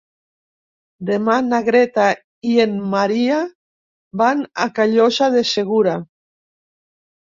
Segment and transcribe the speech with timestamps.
[1.09, 2.07] Demà na Greta
[2.53, 3.39] i en Maria
[4.25, 5.99] van a Callosa de Segura.